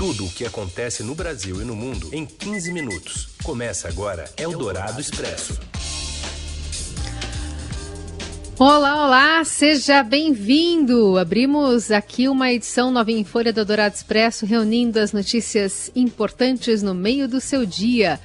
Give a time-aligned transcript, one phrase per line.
[0.00, 3.28] Tudo o que acontece no Brasil e no mundo em 15 minutos.
[3.44, 5.60] Começa agora Eldorado Expresso.
[8.58, 11.18] Olá, olá, seja bem-vindo.
[11.18, 16.94] Abrimos aqui uma edição novinha em Folha do Eldorado Expresso, reunindo as notícias importantes no
[16.94, 18.18] meio do seu dia.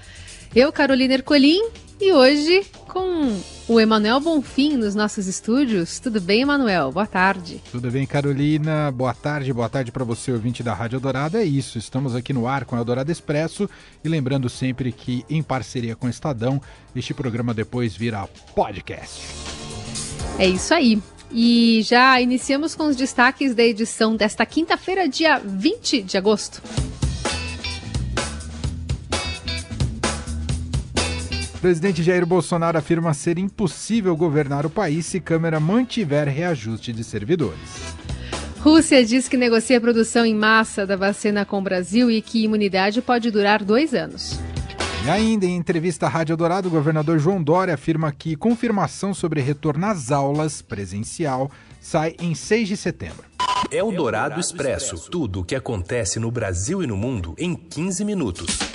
[0.55, 1.61] Eu, Carolina Ercolim,
[1.99, 5.99] e hoje com o Emanuel Bonfim nos nossos estúdios.
[5.99, 6.91] Tudo bem, Emanuel?
[6.91, 7.61] Boa tarde.
[7.71, 8.91] Tudo bem, Carolina?
[8.91, 11.37] Boa tarde, boa tarde para você, ouvinte da Rádio Eldorado.
[11.37, 13.69] É isso, estamos aqui no ar com o Eldorado Expresso
[14.03, 16.61] e lembrando sempre que, em parceria com o Estadão,
[16.95, 19.21] este programa depois vira podcast.
[20.37, 21.01] É isso aí.
[21.31, 26.61] E já iniciamos com os destaques da edição desta quinta-feira, dia 20 de agosto.
[31.65, 37.57] Presidente Jair Bolsonaro afirma ser impossível governar o país se Câmara mantiver reajuste de servidores.
[38.59, 42.43] Rússia diz que negocia a produção em massa da vacina com o Brasil e que
[42.43, 44.39] imunidade pode durar dois anos.
[45.03, 49.41] E ainda, em entrevista à Rádio Dourado, o governador João Dória afirma que confirmação sobre
[49.41, 51.49] retorno às aulas presencial
[51.81, 53.25] sai em 6 de setembro.
[53.71, 55.09] É o Dourado Expresso.
[55.09, 58.74] Tudo o que acontece no Brasil e no mundo em 15 minutos.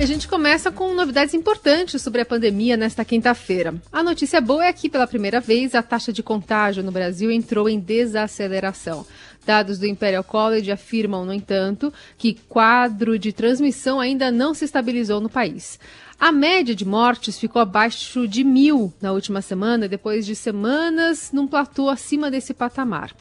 [0.00, 3.74] E a gente começa com novidades importantes sobre a pandemia nesta quinta-feira.
[3.92, 7.68] A notícia boa é que, pela primeira vez, a taxa de contágio no Brasil entrou
[7.68, 9.04] em desaceleração.
[9.44, 15.20] Dados do Imperial College afirmam, no entanto, que quadro de transmissão ainda não se estabilizou
[15.20, 15.78] no país.
[16.18, 21.46] A média de mortes ficou abaixo de mil na última semana, depois de semanas num
[21.46, 23.14] platô acima desse patamar.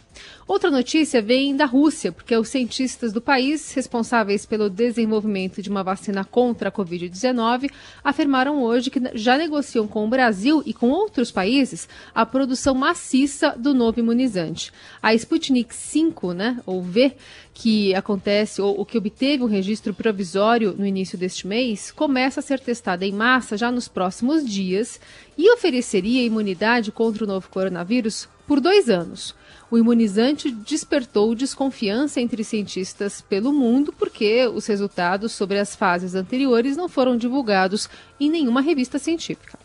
[0.50, 5.84] Outra notícia vem da Rússia, porque os cientistas do país, responsáveis pelo desenvolvimento de uma
[5.84, 7.70] vacina contra a Covid-19,
[8.03, 13.56] afirmaram hoje que já negociam com o Brasil e com outros países a produção maciça
[13.56, 14.73] do novo imunizante.
[15.00, 17.16] A Sputnik V, né, ou V,
[17.54, 22.44] que acontece, ou, ou que obteve um registro provisório no início deste mês, começa a
[22.44, 25.00] ser testada em massa já nos próximos dias
[25.38, 29.36] e ofereceria imunidade contra o novo coronavírus por dois anos
[29.72, 36.76] o imunizante despertou desconfiança entre cientistas pelo mundo porque os resultados sobre as fases anteriores
[36.76, 39.58] não foram divulgados em nenhuma revista científica.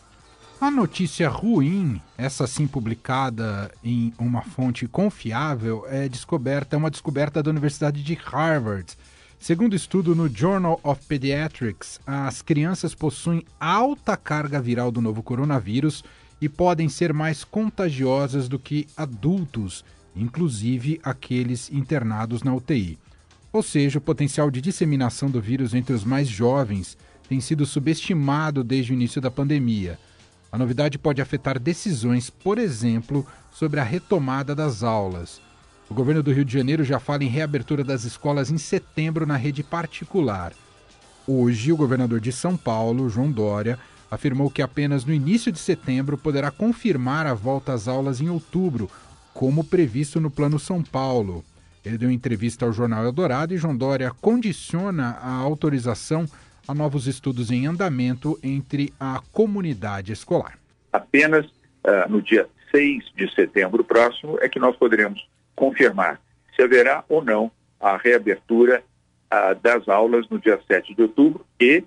[0.61, 7.43] A notícia ruim, essa sim publicada em uma fonte confiável, é descoberta, é uma descoberta
[7.43, 8.95] da Universidade de Harvard.
[9.37, 16.03] Segundo estudo no Journal of Pediatrics, as crianças possuem alta carga viral do novo coronavírus
[16.41, 19.83] e podem ser mais contagiosas do que adultos
[20.15, 22.97] inclusive aqueles internados na UTI.
[23.51, 26.97] Ou seja, o potencial de disseminação do vírus entre os mais jovens
[27.27, 29.99] tem sido subestimado desde o início da pandemia.
[30.51, 35.41] A novidade pode afetar decisões, por exemplo, sobre a retomada das aulas.
[35.89, 39.35] O governo do Rio de Janeiro já fala em reabertura das escolas em setembro na
[39.35, 40.53] rede particular.
[41.27, 43.79] Hoje, o governador de São Paulo, João Dória,
[44.15, 48.89] afirmou que apenas no início de setembro poderá confirmar a volta às aulas em outubro,
[49.33, 51.43] como previsto no Plano São Paulo.
[51.85, 56.25] Ele deu entrevista ao jornal Eldorado e João Dória condiciona a autorização
[56.67, 60.57] a novos estudos em andamento entre a comunidade escolar.
[60.91, 66.19] Apenas uh, no dia 6 de setembro próximo é que nós poderemos confirmar
[66.55, 68.81] se haverá ou não a reabertura
[69.31, 71.83] uh, das aulas no dia 7 de outubro e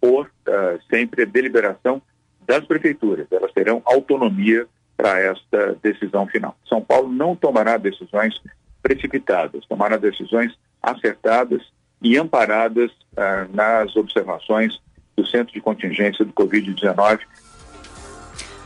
[0.00, 2.00] por uh, sempre a deliberação
[2.46, 3.26] das prefeituras.
[3.30, 4.66] Elas terão autonomia
[4.96, 6.56] para esta decisão final.
[6.68, 8.34] São Paulo não tomará decisões
[8.82, 11.62] precipitadas, tomará decisões acertadas
[12.02, 14.80] e amparadas ah, nas observações
[15.16, 17.20] do Centro de Contingência do Covid-19.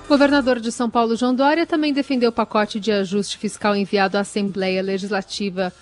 [0.04, 4.18] O governador de São Paulo, João Dória, também defendeu o pacote de ajuste fiscal enviado
[4.18, 5.72] à Assembleia Legislativa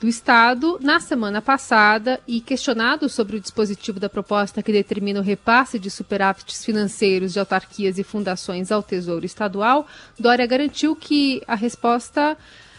[0.00, 5.22] do Estado na semana passada e questionado sobre o dispositivo da proposta que determina o
[5.22, 9.86] repasse de superávites financeiros de autarquias e fundações ao Tesouro Estadual,
[10.18, 12.36] Dória garantiu que a resposta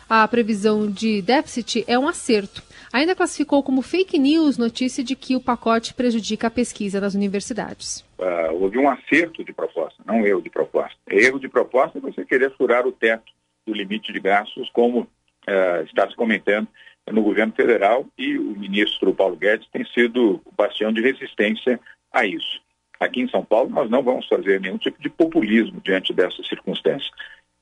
[0.09, 2.63] à previsão de déficit é um acerto.
[2.91, 8.03] Ainda classificou como fake news notícia de que o pacote prejudica a pesquisa nas universidades.
[8.17, 10.97] Uh, houve um acerto de proposta, não erro de proposta.
[11.07, 13.31] Erro de proposta é você querer furar o teto
[13.67, 16.67] do limite de gastos, como uh, está se comentando
[17.11, 21.79] no governo federal e o ministro Paulo Guedes tem sido o bastião de resistência
[22.11, 22.61] a isso.
[22.99, 27.09] Aqui em São Paulo, nós não vamos fazer nenhum tipo de populismo diante dessas circunstâncias.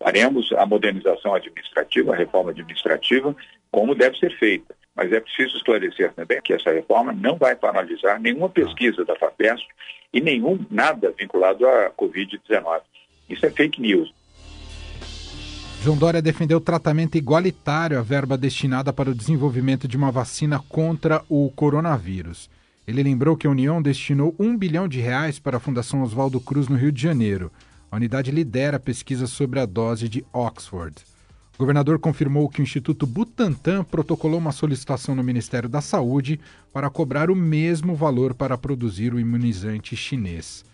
[0.01, 3.35] Faremos a modernização administrativa, a reforma administrativa,
[3.71, 4.75] como deve ser feita.
[4.95, 9.67] Mas é preciso esclarecer também que essa reforma não vai paralisar nenhuma pesquisa da FAPESP
[10.11, 12.81] e nenhum nada vinculado à Covid-19.
[13.29, 14.11] Isso é fake news.
[15.87, 21.23] João Dória defendeu tratamento igualitário à verba destinada para o desenvolvimento de uma vacina contra
[21.29, 22.49] o coronavírus.
[22.85, 26.67] Ele lembrou que a União destinou um bilhão de reais para a Fundação Oswaldo Cruz
[26.67, 27.49] no Rio de Janeiro.
[27.89, 30.93] A unidade lidera a pesquisa sobre a dose de Oxford.
[31.55, 36.37] O governador confirmou que o Instituto Butantan protocolou uma solicitação no Ministério da Saúde
[36.73, 40.65] para cobrar o mesmo valor para produzir o imunizante chinês.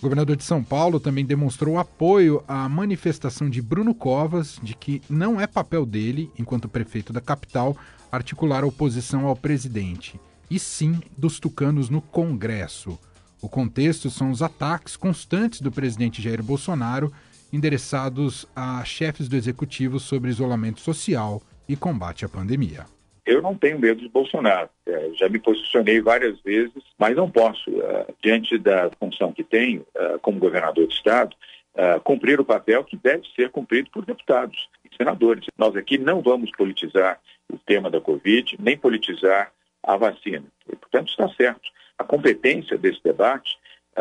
[0.00, 5.02] O governador de São Paulo também demonstrou apoio à manifestação de Bruno Covas de que
[5.10, 7.76] não é papel dele, enquanto prefeito da capital,
[8.10, 10.18] articular oposição ao presidente
[10.50, 12.98] e sim dos tucanos no Congresso.
[13.42, 17.12] O contexto são os ataques constantes do presidente Jair Bolsonaro
[17.52, 22.86] endereçados a chefes do executivo sobre isolamento social e combate à pandemia.
[23.24, 24.68] Eu não tenho medo de Bolsonaro.
[24.86, 29.82] É, já me posicionei várias vezes, mas não posso, uh, diante da função que tenho
[29.94, 31.36] uh, como governador do Estado,
[31.74, 35.46] uh, cumprir o papel que deve ser cumprido por deputados e senadores.
[35.56, 37.20] Nós aqui não vamos politizar
[37.52, 39.52] o tema da Covid, nem politizar
[39.82, 40.44] a vacina.
[40.70, 41.68] E, portanto, está certo.
[41.98, 43.58] A competência desse debate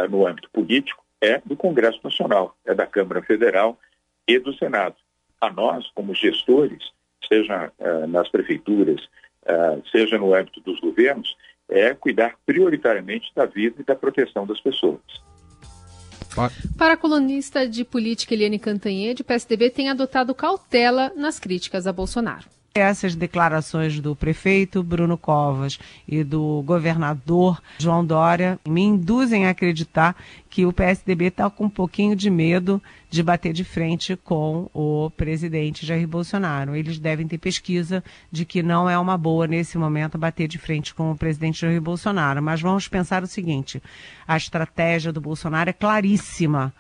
[0.10, 3.78] no âmbito político é do Congresso Nacional, é da Câmara Federal
[4.28, 4.96] e do Senado.
[5.42, 6.92] A nós, como gestores,
[7.28, 9.02] seja uh, nas prefeituras,
[9.44, 11.36] uh, seja no âmbito dos governos,
[11.70, 15.02] é cuidar prioritariamente da vida e da proteção das pessoas.
[16.78, 21.94] Para a colunista de política Eliane Cantanhede, o PSDB tem adotado cautela nas críticas a
[21.94, 22.46] Bolsonaro.
[22.74, 30.16] Essas declarações do prefeito Bruno Covas e do governador João Dória me induzem a acreditar
[30.50, 35.10] que o PSDB está com um pouquinho de medo de bater de frente com o
[35.18, 36.76] presidente Jair Bolsonaro.
[36.76, 40.94] Eles devem ter pesquisa de que não é uma boa nesse momento bater de frente
[40.94, 42.42] com o presidente Jair Bolsonaro.
[42.42, 43.82] Mas vamos pensar o seguinte:
[44.28, 46.74] a estratégia do Bolsonaro é claríssima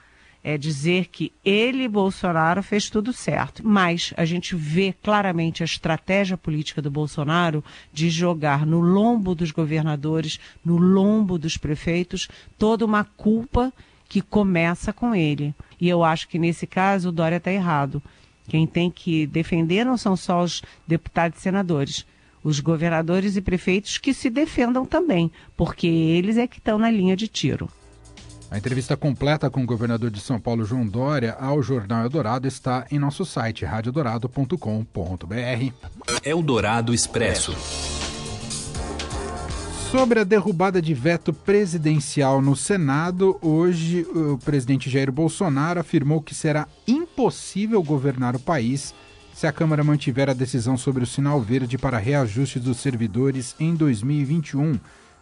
[0.44, 3.65] é dizer que ele, Bolsonaro, fez tudo certo.
[3.65, 9.51] Mas a gente vê claramente a estratégia política do Bolsonaro de jogar no lombo dos
[9.51, 12.27] governadores, no lombo dos prefeitos,
[12.57, 13.74] toda uma culpa
[14.07, 15.53] que começa com ele.
[15.80, 18.01] E eu acho que nesse caso o Dória está errado.
[18.47, 22.06] Quem tem que defender não são só os deputados e senadores,
[22.44, 27.15] os governadores e prefeitos que se defendam também, porque eles é que estão na linha
[27.15, 27.69] de tiro.
[28.51, 32.84] A entrevista completa com o governador de São Paulo, João Dória, ao Jornal Eldorado está
[32.90, 35.74] em nosso site, radiodorado.com.br.
[36.24, 37.56] Eldorado Expresso.
[39.92, 46.34] Sobre a derrubada de veto presidencial no Senado, hoje o presidente Jair Bolsonaro afirmou que
[46.34, 48.96] será impossível governar o país
[49.34, 53.75] se a Câmara mantiver a decisão sobre o sinal verde para reajuste dos servidores em
[53.75, 54.80] 2021.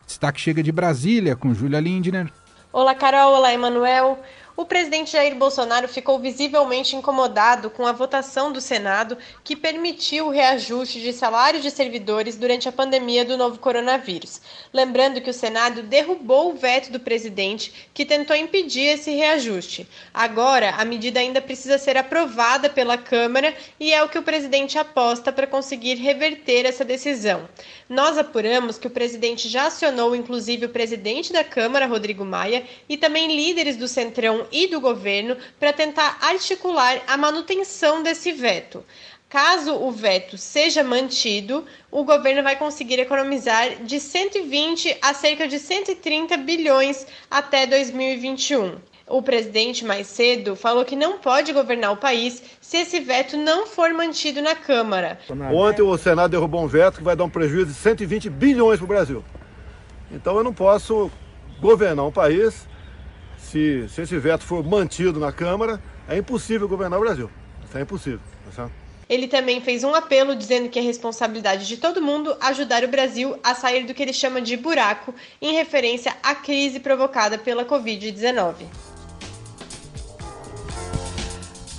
[0.07, 2.31] Destaque chega de Brasília com Júlia Lindner.
[2.71, 3.33] Olá, Carol.
[3.33, 4.19] Olá, Emanuel.
[4.57, 10.30] O presidente Jair Bolsonaro ficou visivelmente incomodado com a votação do Senado que permitiu o
[10.31, 14.42] reajuste de salários de servidores durante a pandemia do novo coronavírus.
[14.74, 19.88] Lembrando que o Senado derrubou o veto do presidente que tentou impedir esse reajuste.
[20.12, 24.80] Agora, a medida ainda precisa ser aprovada pela Câmara e é o que o presidente
[24.80, 27.48] aposta para conseguir reverter essa decisão.
[27.88, 32.98] Nós apuramos que o presidente já acionou inclusive o presidente da Câmara, Rodrigo Maia, e
[32.98, 38.83] também líderes do Centrão e do governo para tentar articular a manutenção desse veto.
[39.29, 45.60] Caso o veto seja mantido, o governo vai conseguir economizar de 120 a cerca de
[45.60, 48.77] 130 bilhões até 2021.
[49.05, 53.65] O presidente, mais cedo, falou que não pode governar o país se esse veto não
[53.65, 55.17] for mantido na Câmara.
[55.53, 58.86] Ontem o Senado derrubou um veto que vai dar um prejuízo de 120 bilhões para
[58.86, 59.24] o Brasil.
[60.12, 61.10] Então eu não posso
[61.60, 62.67] governar um país
[63.51, 67.30] se, se esse veto for mantido na Câmara, é impossível governar o Brasil.
[67.68, 68.20] Isso é impossível.
[68.56, 68.70] Tá
[69.10, 73.38] ele também fez um apelo dizendo que é responsabilidade de todo mundo ajudar o Brasil
[73.42, 78.66] a sair do que ele chama de buraco, em referência à crise provocada pela Covid-19.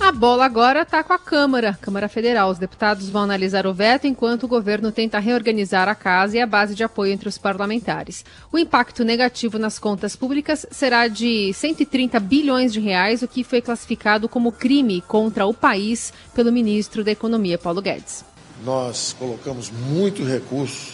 [0.09, 2.49] A bola agora está com a Câmara, Câmara Federal.
[2.49, 6.47] Os deputados vão analisar o veto enquanto o governo tenta reorganizar a casa e a
[6.47, 8.25] base de apoio entre os parlamentares.
[8.51, 13.61] O impacto negativo nas contas públicas será de 130 bilhões de reais, o que foi
[13.61, 18.25] classificado como crime contra o país pelo ministro da Economia, Paulo Guedes.
[18.65, 20.93] Nós colocamos muito recurso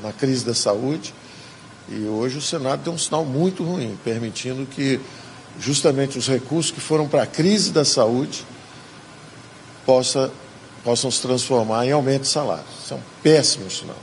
[0.00, 1.12] na crise da saúde
[1.88, 5.00] e hoje o Senado deu um sinal muito ruim, permitindo que
[5.58, 8.44] justamente os recursos que foram para a crise da saúde
[9.86, 10.30] possa,
[10.82, 12.64] possam se transformar em aumento de salário.
[12.82, 13.96] Isso é um péssimo sinal.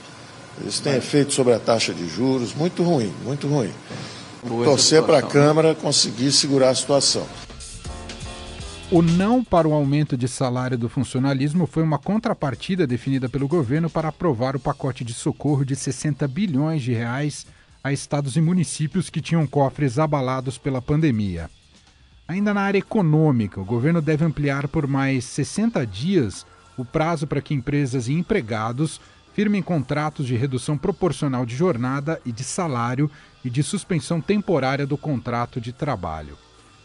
[0.65, 3.71] Isso tem efeito sobre a taxa de juros, muito ruim, muito ruim.
[4.63, 7.25] Torcer para a Câmara conseguir segurar a situação.
[8.91, 13.89] O não para o aumento de salário do funcionalismo foi uma contrapartida definida pelo governo
[13.89, 17.45] para aprovar o pacote de socorro de 60 bilhões de reais
[17.83, 21.49] a estados e municípios que tinham cofres abalados pela pandemia.
[22.27, 26.45] Ainda na área econômica, o governo deve ampliar por mais 60 dias
[26.77, 29.01] o prazo para que empresas e empregados
[29.33, 33.09] firmem contratos de redução proporcional de jornada e de salário
[33.43, 36.37] e de suspensão temporária do contrato de trabalho.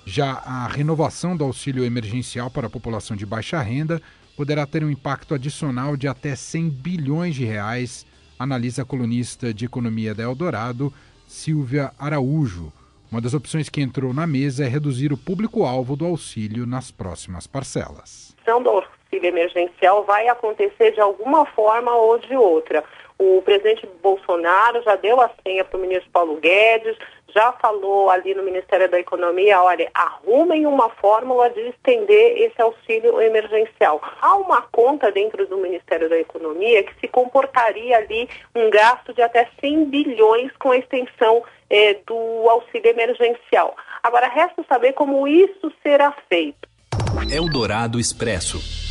[0.04, 4.00] Já a renovação do auxílio emergencial para a população de baixa renda
[4.36, 8.06] poderá ter um impacto adicional de até 100 bilhões de reais
[8.38, 10.92] analisa a colunista de economia da Eldorado,
[11.26, 12.72] Silvia Araújo.
[13.10, 17.46] Uma das opções que entrou na mesa é reduzir o público-alvo do auxílio nas próximas
[17.46, 18.34] parcelas.
[18.46, 22.84] A do auxílio emergencial vai acontecer de alguma forma ou de outra.
[23.18, 26.96] O presidente Bolsonaro já deu a senha para o ministro Paulo Guedes,
[27.36, 33.20] já falou ali no Ministério da Economia, olha, arrumem uma fórmula de estender esse auxílio
[33.20, 34.00] emergencial.
[34.22, 39.20] Há uma conta dentro do Ministério da Economia que se comportaria ali um gasto de
[39.20, 43.76] até 100 bilhões com a extensão eh, do auxílio emergencial.
[44.02, 46.66] Agora, resta saber como isso será feito.
[47.30, 48.85] Eldorado Expresso.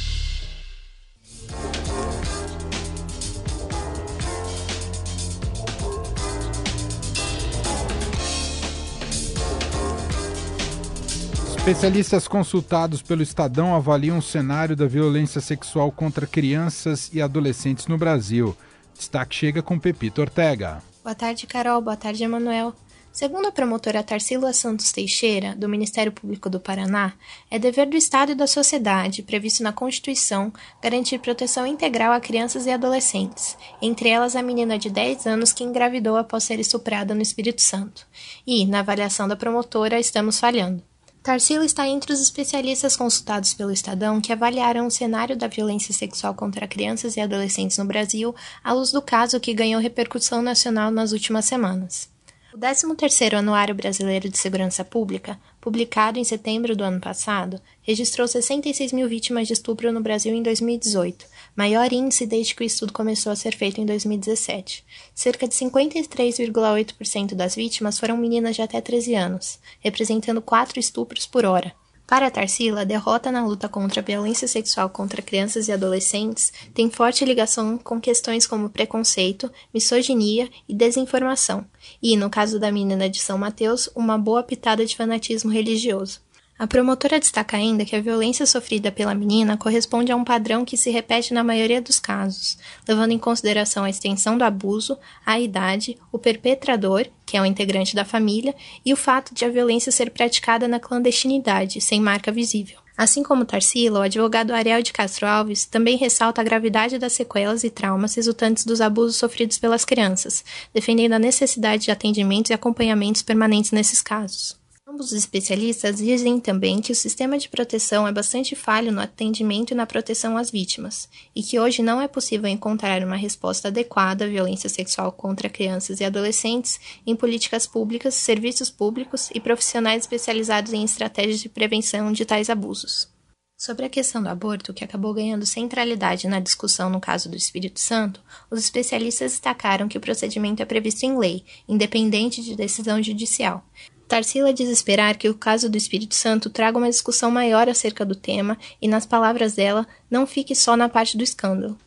[11.67, 17.98] Especialistas consultados pelo Estadão avaliam o cenário da violência sexual contra crianças e adolescentes no
[17.98, 18.55] Brasil.
[18.93, 20.84] Destaque chega com Pepito Ortega.
[21.03, 21.81] Boa tarde, Carol.
[21.81, 22.72] Boa tarde, Emanuel.
[23.12, 27.13] Segundo a promotora Tarsila Santos Teixeira, do Ministério Público do Paraná,
[27.50, 30.53] é dever do Estado e da sociedade, previsto na Constituição,
[30.84, 35.63] garantir proteção integral a crianças e adolescentes, entre elas a menina de 10 anos que
[35.63, 38.05] engravidou após ser estuprada no Espírito Santo.
[38.45, 40.84] E, na avaliação da promotora, estamos falhando.
[41.25, 46.36] Tarsila está entre os especialistas consultados pelo Estadão que avaliaram o cenário da violência sexual
[46.36, 51.13] contra crianças e adolescentes no Brasil à luz do caso que ganhou repercussão nacional nas
[51.13, 52.14] últimas semanas.
[52.55, 58.93] O 13º Anuário Brasileiro de Segurança Pública, publicado em setembro do ano passado, registrou 66
[58.93, 63.29] mil vítimas de estupro no Brasil em 2018, maior índice desde que o estudo começou
[63.29, 64.85] a ser feito em 2017.
[65.13, 71.43] Cerca de 53,8% das vítimas foram meninas de até 13 anos, representando 4 estupros por
[71.43, 71.75] hora.
[72.07, 76.89] Para Tarsila, a derrota na luta contra a violência sexual contra crianças e adolescentes tem
[76.89, 81.65] forte ligação com questões como preconceito, misoginia e desinformação,
[82.01, 86.21] e, no caso da menina de São Mateus, uma boa pitada de fanatismo religioso.
[86.57, 90.77] A promotora destaca ainda que a violência sofrida pela menina corresponde a um padrão que
[90.77, 92.57] se repete na maioria dos casos,
[92.88, 97.93] levando em consideração a extensão do abuso, a idade, o perpetrador, que é um integrante
[97.93, 102.79] da família, e o fato de a violência ser praticada na clandestinidade, sem marca visível.
[102.97, 107.65] Assim como Tarsila, o advogado Ariel de Castro Alves também ressalta a gravidade das sequelas
[107.65, 113.21] e traumas resultantes dos abusos sofridos pelas crianças, defendendo a necessidade de atendimentos e acompanhamentos
[113.21, 114.63] permanentes nesses casos.
[114.88, 119.72] Ambos os especialistas dizem também que o sistema de proteção é bastante falho no atendimento
[119.72, 124.25] e na proteção às vítimas, e que hoje não é possível encontrar uma resposta adequada
[124.25, 130.72] à violência sexual contra crianças e adolescentes em políticas públicas, serviços públicos e profissionais especializados
[130.72, 133.10] em estratégias de prevenção de tais abusos.
[133.58, 137.80] Sobre a questão do aborto, que acabou ganhando centralidade na discussão no caso do Espírito
[137.80, 143.65] Santo, os especialistas destacaram que o procedimento é previsto em lei, independente de decisão judicial,
[144.07, 148.15] Tarsila diz esperar que o caso do Espírito Santo traga uma discussão maior acerca do
[148.15, 151.77] tema e, nas palavras dela, não fique só na parte do escândalo.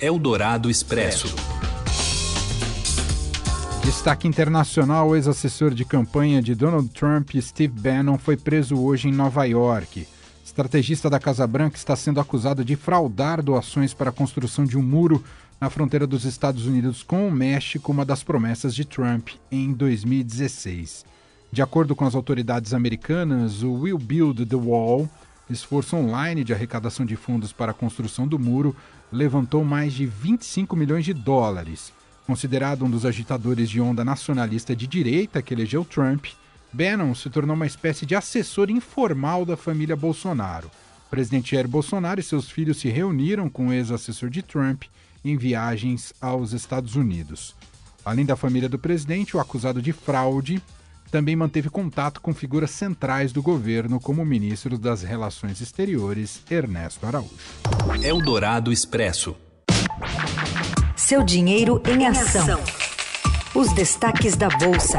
[0.00, 1.34] Eldorado Expresso.
[3.84, 9.12] Destaque internacional: o ex-assessor de campanha de Donald Trump, Steve Bannon, foi preso hoje em
[9.12, 10.06] Nova York.
[10.44, 14.82] Estrategista da Casa Branca está sendo acusado de fraudar doações para a construção de um
[14.82, 15.22] muro
[15.60, 21.15] na fronteira dos Estados Unidos com o México, uma das promessas de Trump em 2016.
[21.52, 25.08] De acordo com as autoridades americanas, o Will Build the Wall,
[25.48, 28.74] esforço online de arrecadação de fundos para a construção do muro,
[29.10, 31.92] levantou mais de 25 milhões de dólares.
[32.26, 36.26] Considerado um dos agitadores de onda nacionalista de direita que elegeu Trump,
[36.72, 40.68] Bannon se tornou uma espécie de assessor informal da família Bolsonaro.
[41.06, 44.82] O presidente Jair Bolsonaro e seus filhos se reuniram com o ex-assessor de Trump
[45.24, 47.54] em viagens aos Estados Unidos.
[48.04, 50.60] Além da família do presidente, o acusado de fraude
[51.10, 57.06] também manteve contato com figuras centrais do governo, como o ministro das Relações Exteriores, Ernesto
[57.06, 57.30] Araújo.
[58.02, 59.36] Eldorado Expresso.
[60.96, 62.58] Seu dinheiro em ação.
[63.54, 64.98] Os destaques da Bolsa.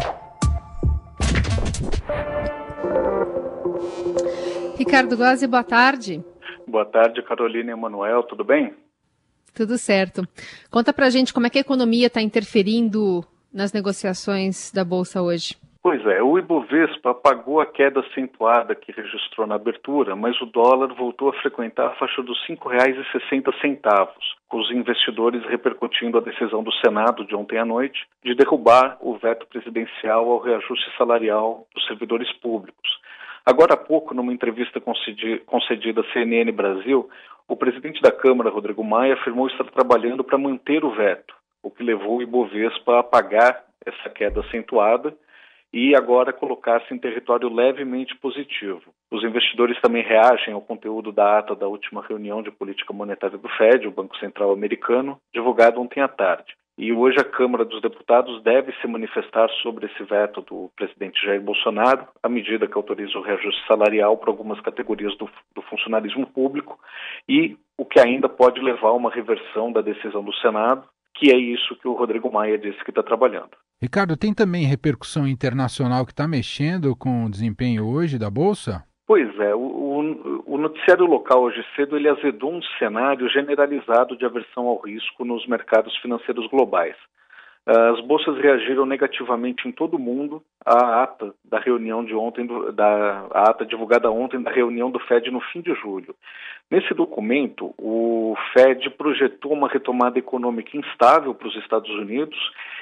[4.78, 6.24] Ricardo Gozzi, boa tarde.
[6.68, 8.74] Boa tarde, Carolina e Emanuel, tudo bem?
[9.54, 10.28] Tudo certo.
[10.70, 15.56] Conta pra gente como é que a economia está interferindo nas negociações da Bolsa hoje.
[15.88, 20.94] Pois é, o Ibovespa apagou a queda acentuada que registrou na abertura, mas o dólar
[20.94, 24.10] voltou a frequentar a faixa dos R$ 5,60,
[24.50, 29.16] com os investidores repercutindo a decisão do Senado de ontem à noite de derrubar o
[29.18, 33.00] veto presidencial ao reajuste salarial dos servidores públicos.
[33.46, 37.10] Agora há pouco, numa entrevista concedida à CNN Brasil,
[37.48, 41.82] o presidente da Câmara, Rodrigo Maia, afirmou estar trabalhando para manter o veto, o que
[41.82, 45.16] levou o Ibovespa a apagar essa queda acentuada
[45.74, 48.94] e agora colocar-se em território levemente positivo.
[49.12, 53.50] Os investidores também reagem ao conteúdo da ata da última reunião de política monetária do
[53.50, 56.56] Fed, o Banco Central Americano, divulgado ontem à tarde.
[56.78, 61.42] E hoje a Câmara dos Deputados deve se manifestar sobre esse veto do presidente Jair
[61.42, 66.80] Bolsonaro, a medida que autoriza o reajuste salarial para algumas categorias do, do funcionalismo público
[67.28, 71.36] e o que ainda pode levar a uma reversão da decisão do Senado, que é
[71.36, 73.58] isso que o Rodrigo Maia disse que está trabalhando.
[73.80, 78.84] Ricardo, tem também repercussão internacional que está mexendo com o desempenho hoje da Bolsa?
[79.06, 84.66] Pois é, o, o, noticiário local hoje cedo ele azedou um cenário generalizado de aversão
[84.66, 86.96] ao risco nos mercados financeiros globais.
[87.68, 93.28] As bolsas reagiram negativamente em todo o mundo à ata da reunião de ontem, da
[93.32, 96.16] ata divulgada ontem da reunião do Fed no fim de julho.
[96.72, 102.38] Nesse documento, o Fed projetou uma retomada econômica instável para os Estados Unidos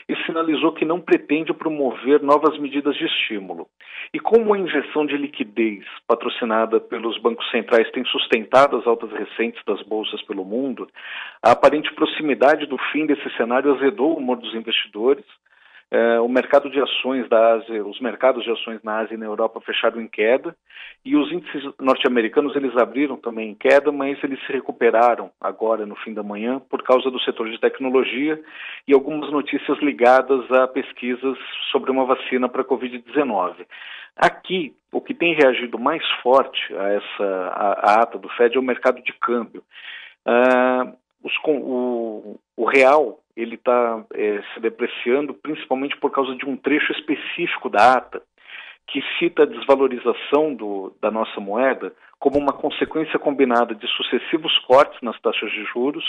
[0.07, 3.67] e sinalizou que não pretende promover novas medidas de estímulo.
[4.13, 9.61] E como a injeção de liquidez patrocinada pelos bancos centrais tem sustentado as altas recentes
[9.65, 10.87] das bolsas pelo mundo,
[11.41, 15.25] a aparente proximidade do fim desse cenário azedou o humor dos investidores.
[15.95, 19.27] É, o mercado de ações da Ásia, os mercados de ações na Ásia e na
[19.27, 20.53] Europa fecharam em queda
[21.05, 25.95] e os índices norte-americanos eles abriram também em queda, mas eles se recuperaram agora no
[25.95, 28.37] fim da manhã por causa do setor de tecnologia
[28.85, 31.37] e algumas notícias ligadas a pesquisas
[31.71, 33.65] sobre uma vacina para a Covid-19.
[34.17, 38.59] Aqui, o que tem reagido mais forte a essa a, a ata do Fed é
[38.59, 39.63] o mercado de câmbio.
[40.27, 46.55] Uh, os, o, o, real ele está é, se depreciando principalmente por causa de um
[46.55, 48.21] trecho específico da ata
[48.87, 54.99] que cita a desvalorização do, da nossa moeda como uma consequência combinada de sucessivos cortes
[55.01, 56.03] nas taxas de juros,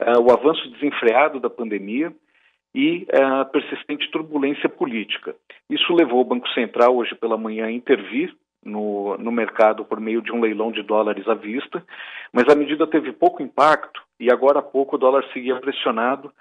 [0.00, 2.12] uh, o avanço desenfreado da pandemia
[2.74, 5.34] e uh, a persistente turbulência política.
[5.70, 10.20] Isso levou o Banco Central hoje pela manhã a intervir no, no mercado por meio
[10.20, 11.82] de um leilão de dólares à vista,
[12.32, 16.32] mas a medida teve pouco impacto e agora há pouco o dólar seguia pressionado,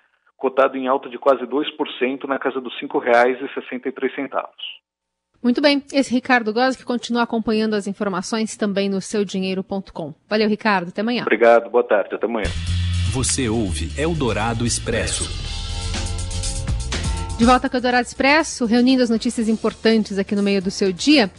[0.46, 4.12] cotado em alta de quase 2% na casa dos R$ 5,63.
[5.42, 10.14] Muito bem, esse Ricardo Goz que continua acompanhando as informações também no seudinheiro.com.
[10.30, 11.24] Valeu, Ricardo, até amanhã.
[11.24, 12.50] Obrigado, boa tarde, até amanhã.
[13.12, 15.24] Você ouve Eldorado Expresso.
[17.40, 20.94] De volta com o Eldorado Expresso, reunindo as notícias importantes aqui no meio do seu
[20.94, 21.32] dia.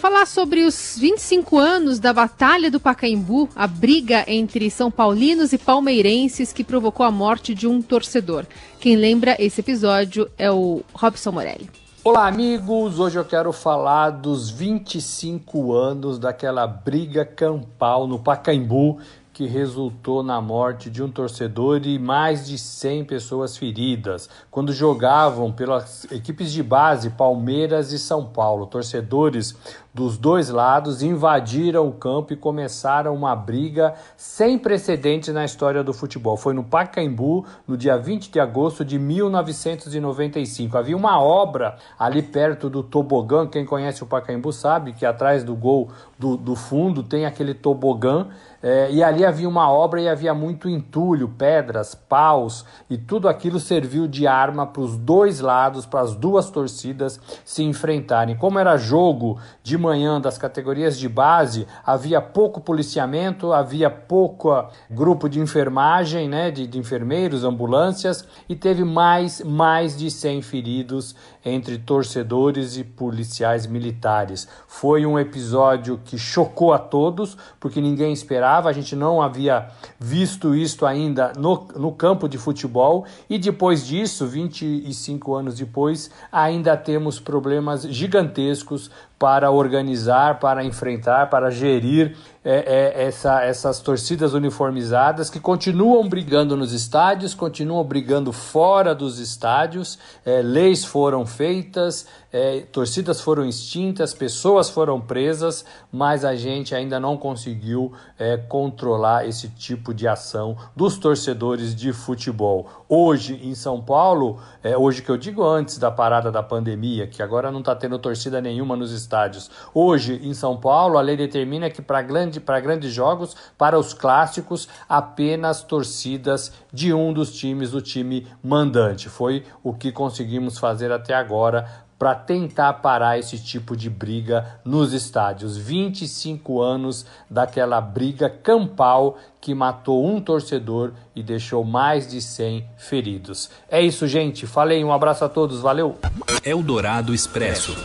[0.00, 5.58] Falar sobre os 25 anos da Batalha do Pacaembu, a briga entre São Paulinos e
[5.58, 8.46] palmeirenses que provocou a morte de um torcedor.
[8.80, 11.68] Quem lembra esse episódio é o Robson Morelli.
[12.02, 12.98] Olá, amigos!
[12.98, 19.00] Hoje eu quero falar dos 25 anos daquela briga campal no Pacaembu
[19.40, 25.50] que resultou na morte de um torcedor e mais de 100 pessoas feridas, quando jogavam
[25.50, 28.66] pelas equipes de base Palmeiras e São Paulo.
[28.66, 29.56] Torcedores
[29.92, 35.92] dos dois lados invadiram o campo e começaram uma briga sem precedentes na história do
[35.92, 36.36] futebol.
[36.36, 40.78] Foi no Pacaembu, no dia 20 de agosto de 1995.
[40.78, 43.46] Havia uma obra ali perto do tobogã.
[43.46, 48.28] Quem conhece o Pacaembu sabe que atrás do gol do, do fundo tem aquele tobogã
[48.62, 53.58] é, e ali havia uma obra e havia muito entulho, pedras, paus e tudo aquilo
[53.58, 58.36] serviu de arma para os dois lados, para as duas torcidas se enfrentarem.
[58.36, 65.28] Como era jogo de manhã das categorias de base, havia pouco policiamento, havia pouco grupo
[65.28, 71.78] de enfermagem, né, de, de enfermeiros, ambulâncias e teve mais, mais de 100 feridos entre
[71.78, 74.48] torcedores e policiais militares.
[74.66, 80.54] Foi um episódio que chocou a todos, porque ninguém esperava a gente não havia visto
[80.54, 87.18] isto ainda no, no campo de futebol, e depois disso, 25 anos depois, ainda temos
[87.18, 95.38] problemas gigantescos para organizar, para enfrentar, para gerir é, é, essa, essas torcidas uniformizadas que
[95.38, 103.20] continuam brigando nos estádios, continuam brigando fora dos estádios, é, leis foram feitas, é, torcidas
[103.20, 109.92] foram extintas, pessoas foram presas, mas a gente ainda não conseguiu é, controlar esse tipo
[109.92, 112.68] de ação dos torcedores de futebol.
[112.88, 117.22] Hoje em São Paulo, é, hoje que eu digo antes da parada da pandemia, que
[117.22, 121.68] agora não está tendo torcida nenhuma nos estádios, hoje em São Paulo a lei determina
[121.68, 127.80] que para grande, grandes jogos, para os clássicos, apenas torcidas de um dos times do
[127.80, 129.08] time mandante.
[129.08, 134.94] Foi o que conseguimos fazer até agora para tentar parar esse tipo de briga nos
[134.94, 135.54] estádios.
[135.58, 143.50] 25 anos daquela briga campal que matou um torcedor e deixou mais de 100 feridos.
[143.68, 144.46] É isso, gente.
[144.46, 145.98] Falei, um abraço a todos, valeu.
[146.42, 147.76] Eldorado Expresso.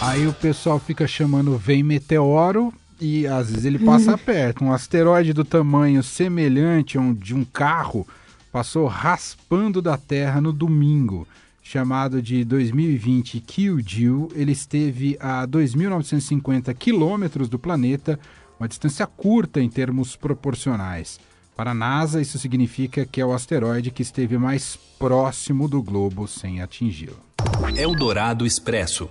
[0.00, 4.64] Aí o pessoal fica chamando vem meteoro e às vezes ele passa perto.
[4.64, 8.04] Um asteroide do tamanho semelhante a um, de um carro
[8.50, 11.24] passou raspando da Terra no domingo
[11.62, 18.18] chamado de 2020 Kyujil, ele esteve a 2.950 quilômetros do planeta,
[18.58, 21.20] uma distância curta em termos proporcionais.
[21.56, 26.26] Para a NASA, isso significa que é o asteroide que esteve mais próximo do globo
[26.26, 27.18] sem atingi-lo.
[27.76, 29.08] Eldorado Expresso.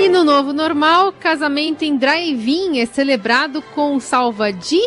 [0.00, 4.80] E no novo normal, casamento em drive-in é celebrado com salva de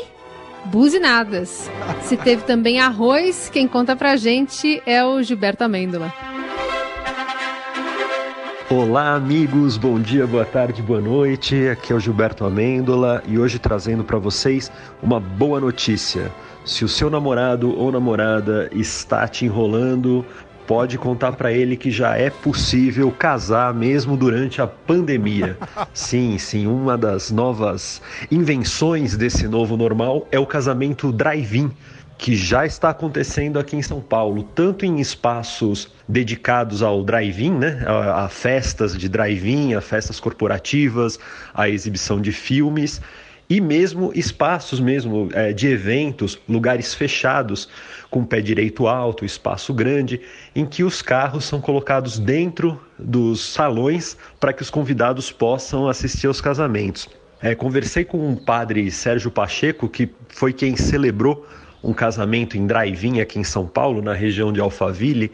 [0.66, 1.70] buzinadas.
[2.02, 6.12] Se teve também arroz, quem conta pra gente é o Gilberto Amêndola.
[8.72, 11.68] Olá, amigos, bom dia, boa tarde, boa noite.
[11.68, 16.32] Aqui é o Gilberto Amêndola e hoje trazendo para vocês uma boa notícia.
[16.66, 20.26] Se o seu namorado ou namorada está te enrolando,
[20.68, 25.58] pode contar para ele que já é possível casar mesmo durante a pandemia.
[25.94, 31.72] sim, sim, uma das novas invenções desse novo normal é o casamento drive-in
[32.18, 37.84] que já está acontecendo aqui em São Paulo, tanto em espaços dedicados ao drive-in, né,
[37.86, 41.20] a, a, festas de drive-in, a festas corporativas,
[41.54, 43.02] a exibição de filmes,
[43.50, 47.70] e mesmo espaços mesmo é, de eventos, lugares fechados,
[48.10, 50.22] com pé direito alto, espaço grande,
[50.56, 56.28] em que os carros são colocados dentro dos salões para que os convidados possam assistir
[56.28, 57.10] aos casamentos.
[57.42, 61.46] É, conversei com o padre Sérgio Pacheco, que foi quem celebrou
[61.84, 65.30] um casamento em drive-in aqui em São Paulo, na região de Alphaville,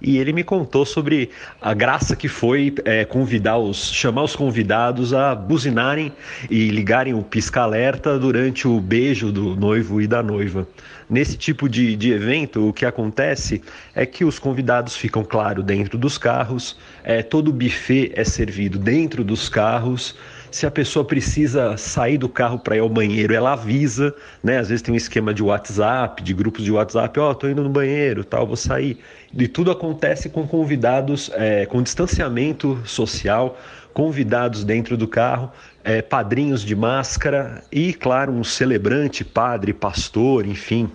[0.00, 5.12] e ele me contou sobre a graça que foi é, convidar os, chamar os convidados
[5.12, 6.12] a buzinarem
[6.48, 10.66] e ligarem o pisca-alerta durante o beijo do noivo e da noiva.
[11.08, 13.60] Nesse tipo de, de evento, o que acontece
[13.94, 18.78] é que os convidados ficam, claro, dentro dos carros, é, todo o buffet é servido
[18.78, 20.14] dentro dos carros.
[20.50, 24.58] Se a pessoa precisa sair do carro para ir ao banheiro, ela avisa, né?
[24.58, 27.62] Às vezes tem um esquema de WhatsApp, de grupos de WhatsApp, ó, oh, tô indo
[27.62, 28.98] no banheiro, tal, vou sair.
[29.32, 33.56] E tudo acontece com convidados é, com distanciamento social,
[33.94, 35.52] convidados dentro do carro,
[35.84, 40.90] é, padrinhos de máscara e, claro, um celebrante, padre, pastor, enfim,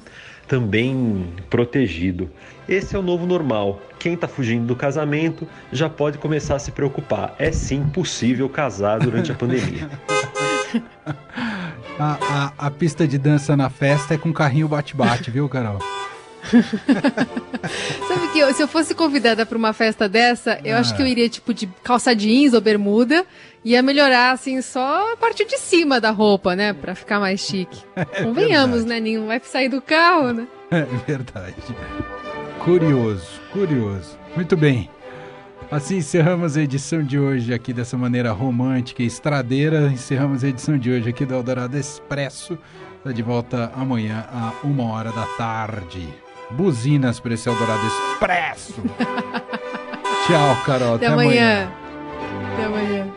[0.47, 2.29] também protegido.
[2.67, 3.81] Esse é o novo normal.
[3.99, 7.35] Quem está fugindo do casamento já pode começar a se preocupar.
[7.37, 9.89] É sim possível casar durante a pandemia.
[11.97, 12.17] A,
[12.59, 15.79] a, a, pista de dança na festa é com carrinho bate-bate, viu, Carol?
[18.07, 20.79] Sabe que eu, se eu fosse convidada para uma festa dessa, eu ah.
[20.79, 23.25] acho que eu iria tipo de calça jeans ou bermuda,
[23.63, 27.83] ia melhorar assim só a parte de cima da roupa, né, para ficar mais chique.
[27.95, 28.87] É Convenhamos, verdade.
[28.87, 29.25] né, Ninho?
[29.25, 30.47] Vai sair do carro, né?
[30.71, 31.55] É verdade.
[32.59, 34.17] Curioso, curioso.
[34.35, 34.89] Muito bem.
[35.71, 39.87] Assim encerramos a edição de hoje aqui dessa maneira romântica e estradeira.
[39.91, 42.57] Encerramos a edição de hoje aqui do Eldorado Expresso.
[42.97, 48.73] Está de volta amanhã a uma hora da tarde buzinas para esse Eldorado Expresso.
[50.27, 50.95] Tchau, Carol.
[50.95, 51.63] Até, até amanhã.
[51.63, 52.53] amanhã.
[52.53, 53.13] Até amanhã.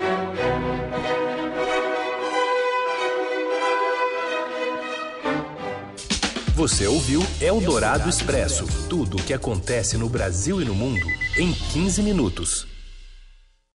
[6.54, 12.02] Você ouviu Eldorado Expresso tudo o que acontece no Brasil e no mundo em 15
[12.02, 12.77] minutos.